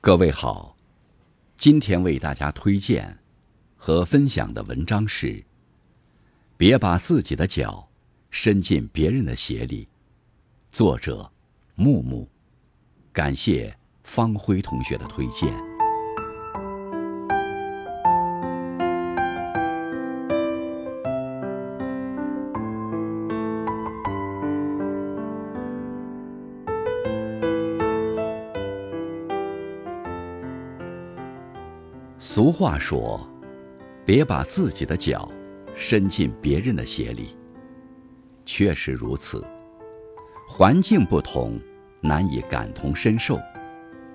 [0.00, 0.76] 各位好，
[1.56, 3.18] 今天为大家推荐
[3.76, 5.44] 和分享的文章是：
[6.56, 7.88] 别把自己的脚
[8.30, 9.88] 伸进别人的鞋里。
[10.70, 11.28] 作者：
[11.74, 12.28] 木木。
[13.12, 15.67] 感谢方辉同学的推荐。
[32.20, 33.20] 俗话说
[34.04, 35.30] ：“别把自己的脚
[35.76, 37.36] 伸进别人的鞋里。”
[38.44, 39.46] 确实如此，
[40.48, 41.60] 环境不同，
[42.00, 43.36] 难以感同身受；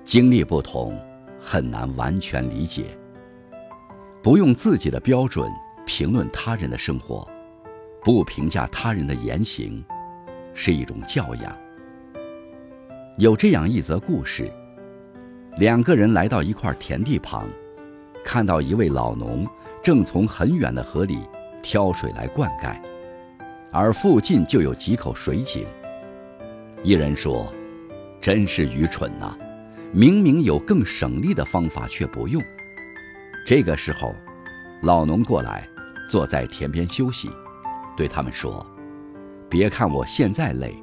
[0.03, 0.99] 经历不同，
[1.39, 2.87] 很难完全理解。
[4.21, 5.49] 不用自己的标准
[5.85, 7.25] 评论他人的生活，
[8.03, 9.81] 不评价他人的言行，
[10.53, 11.57] 是一种教养。
[13.17, 14.51] 有这样一则故事：
[15.57, 17.47] 两个人来到一块田地旁。
[18.23, 19.47] 看到一位老农
[19.83, 21.19] 正从很远的河里
[21.61, 22.75] 挑水来灌溉，
[23.71, 25.65] 而附近就有几口水井。
[26.83, 27.51] 一人说
[28.19, 29.37] ：“真是愚蠢呐，
[29.91, 32.41] 明明有更省力的方法却不用。”
[33.45, 34.15] 这个时候，
[34.81, 35.67] 老农过来，
[36.09, 37.29] 坐在田边休息，
[37.95, 38.65] 对他们说
[39.49, 40.75] ：“别看我现在累，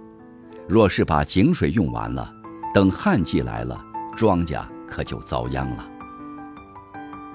[0.68, 2.32] 若是把井水用完了，
[2.72, 3.82] 等旱季来了，
[4.16, 5.86] 庄稼可就遭殃了。”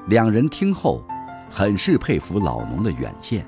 [0.08, 1.04] 两人听后，
[1.50, 3.44] 很是佩服老农的远见，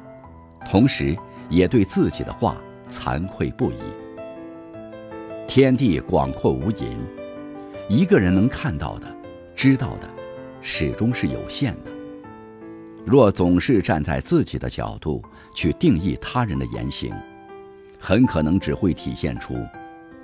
[0.68, 1.16] 同时
[1.50, 2.58] 也对自己的话
[2.90, 3.76] 惭愧不已。
[5.48, 6.86] 天地广阔无垠，
[7.88, 9.08] 一个人能看到的、
[9.56, 10.10] 知道的，
[10.60, 11.92] 始终是有限的。
[13.06, 17.14] 若总是站在自己的角度去定义他人的言行，
[18.00, 19.56] 很可能只会体现出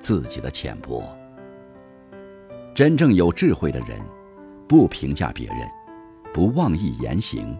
[0.01, 1.07] 自己的浅薄。
[2.73, 3.99] 真正有智慧的人，
[4.67, 5.57] 不评价别人。
[6.33, 7.55] 不妄议言行，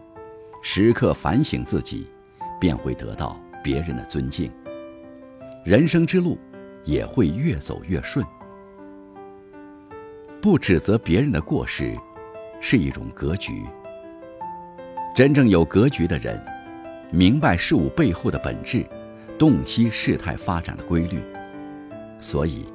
[0.60, 2.08] 时刻反省自己，
[2.60, 4.50] 便会得到别人的尊敬。
[5.64, 6.36] 人生之路
[6.82, 8.26] 也会越走越顺。
[10.42, 11.96] 不指责别人的过失，
[12.60, 13.62] 是一种格局。
[15.14, 16.44] 真正有格局的人，
[17.12, 18.84] 明白事物背后的本质，
[19.38, 21.22] 洞悉事态发展的规律，
[22.18, 22.66] 所以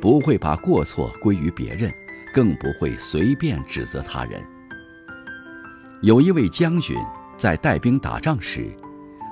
[0.00, 1.88] 不会把过错归于别人，
[2.34, 4.42] 更不会随便指责他人。
[6.04, 6.94] 有一位将军
[7.34, 8.70] 在带兵打仗时，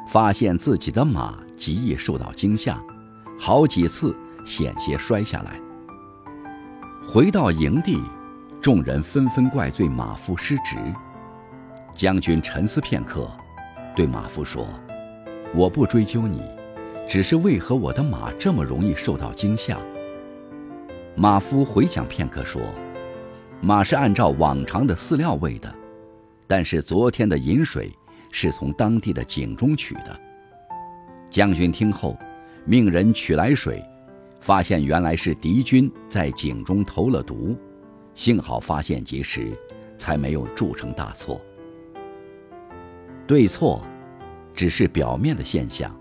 [0.09, 2.83] 发现自己的马极易受到惊吓，
[3.39, 5.61] 好几次险些摔下来。
[7.07, 8.01] 回到营地，
[8.59, 10.79] 众人纷纷怪罪马夫失职。
[11.95, 13.31] 将军沉思片刻，
[13.95, 14.67] 对马夫说
[15.55, 16.41] ：“我不追究你，
[17.07, 19.77] 只是为何我的马这么容易受到惊吓？”
[21.15, 22.63] 马夫回想片刻说
[23.61, 25.71] ：“马是按照往常的饲料喂的。”
[26.47, 27.91] 但是昨天的饮水
[28.31, 30.21] 是从当地的井中取的。
[31.31, 32.19] 将军听后，
[32.65, 33.83] 命人取来水，
[34.41, 37.57] 发现原来是敌军在井中投了毒，
[38.15, 39.57] 幸好发现及时，
[39.97, 41.41] 才没有铸成大错。
[43.27, 43.83] 对错，
[44.53, 45.95] 只是表面的现象，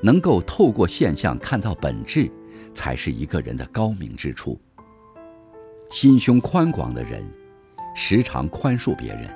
[0.00, 2.30] 能够透过现象看到本质，
[2.72, 4.58] 才是一个人的高明之处。
[5.90, 7.22] 心胸宽广的人，
[8.02, 9.28] 时常宽恕别人。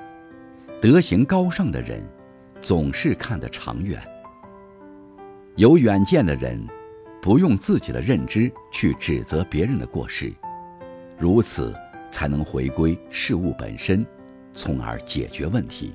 [0.81, 2.01] 德行高尚的人，
[2.59, 4.01] 总是看得长远。
[5.55, 6.59] 有远见的人，
[7.21, 10.33] 不用自己的认知去指责别人的过失，
[11.15, 11.75] 如此
[12.09, 14.03] 才能回归事物本身，
[14.51, 15.93] 从而解决问题。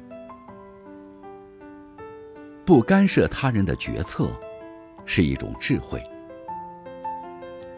[2.65, 4.31] 不干涉他人的决策，
[5.05, 6.01] 是一种智慧。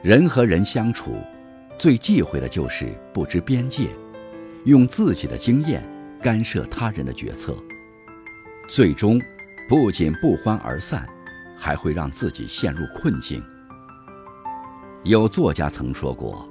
[0.03, 1.15] 人和人相处，
[1.79, 3.89] 最忌讳的就是不知边界，
[4.65, 5.83] 用自己的经验。
[6.23, 7.53] 干涉他人的决策，
[8.69, 9.21] 最终
[9.69, 11.05] 不仅不欢而散，
[11.57, 13.43] 还会让自己陷入困境。
[15.03, 16.49] 有作家曾说过：“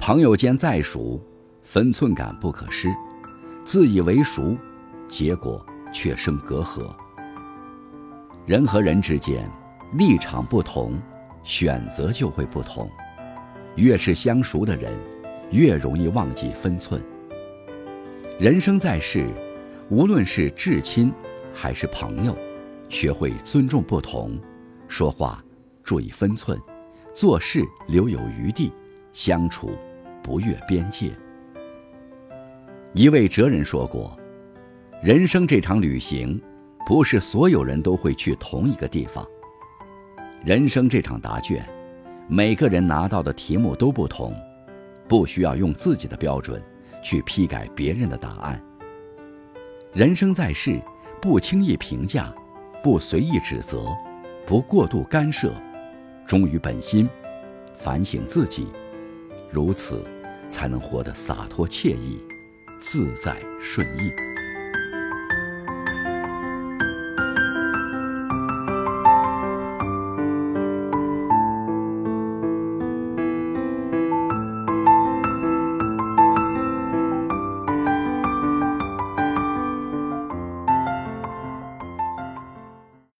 [0.00, 1.24] 朋友间再熟，
[1.62, 2.88] 分寸感不可失；
[3.64, 4.58] 自以为熟，
[5.06, 6.92] 结果却生隔阂。”
[8.46, 9.48] 人和人之间
[9.92, 11.00] 立场不同，
[11.44, 12.90] 选择就会不同。
[13.76, 14.92] 越是相熟的人，
[15.52, 17.00] 越容易忘记分寸。
[18.42, 19.24] 人生在世，
[19.88, 21.12] 无论是至亲
[21.54, 22.36] 还是朋友，
[22.88, 24.36] 学会尊重不同，
[24.88, 25.40] 说话
[25.84, 26.58] 注意分寸，
[27.14, 28.72] 做事留有余地，
[29.12, 29.70] 相处
[30.24, 31.12] 不越边界。
[32.94, 34.18] 一位哲人说过
[35.04, 36.42] ：“人生这场旅行，
[36.84, 39.24] 不是所有人都会去同一个地方。
[40.44, 41.64] 人生这场答卷，
[42.26, 44.34] 每个人拿到的题目都不同，
[45.06, 46.60] 不需要用自己的标准
[47.02, 48.62] 去批改别人的答案。
[49.92, 50.80] 人生在世，
[51.20, 52.32] 不轻易评价，
[52.82, 53.94] 不随意指责，
[54.46, 55.52] 不过度干涉，
[56.26, 57.08] 忠于本心，
[57.74, 58.66] 反省自己，
[59.50, 60.02] 如此，
[60.48, 62.18] 才能活得洒脱惬意、
[62.80, 64.31] 自在顺意。